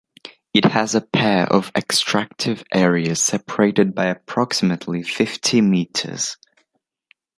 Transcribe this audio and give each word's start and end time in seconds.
It 0.51 0.65
has 0.65 0.95
a 0.95 1.01
pair 1.01 1.43
of 1.45 1.71
extractive 1.75 2.63
areas 2.73 3.23
separated 3.23 3.93
by 3.93 4.05
approximately 4.07 5.03
fifty 5.03 5.61
meters. 5.61 6.37